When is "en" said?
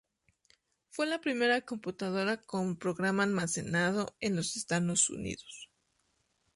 4.19-4.35